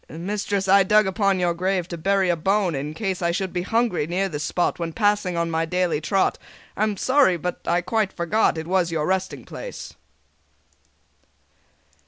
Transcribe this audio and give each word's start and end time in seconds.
"Mistress, 0.09 0.67
I 0.67 0.81
dug 0.81 1.05
upon 1.05 1.39
your 1.39 1.53
grave 1.53 1.87
To 1.89 1.95
bury 1.95 2.29
a 2.29 2.35
bone, 2.35 2.73
in 2.73 2.95
case 2.95 3.21
I 3.21 3.29
should 3.29 3.53
be 3.53 3.61
hungry 3.61 4.07
near 4.07 4.27
this 4.29 4.43
spot 4.43 4.79
When 4.79 4.93
passing 4.93 5.37
on 5.37 5.51
my 5.51 5.63
daily 5.63 6.01
trot. 6.01 6.39
I 6.75 6.81
am 6.81 6.97
sorry, 6.97 7.37
but 7.37 7.59
I 7.67 7.81
quite 7.81 8.11
forgot 8.11 8.57
It 8.57 8.65
was 8.65 8.91
your 8.91 9.05
resting 9.05 9.45
place." 9.45 9.93